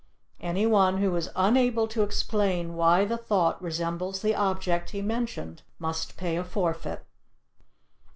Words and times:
Any 0.39 0.65
one 0.65 0.97
who 0.97 1.15
is 1.15 1.29
unable 1.35 1.87
to 1.89 2.01
explain 2.01 2.73
why 2.73 3.05
the 3.05 3.17
thought 3.19 3.61
resembles 3.61 4.23
the 4.23 4.33
object 4.33 4.89
he 4.89 5.03
mentioned 5.03 5.61
must 5.77 6.17
pay 6.17 6.37
a 6.37 6.43
forfeit. 6.43 7.03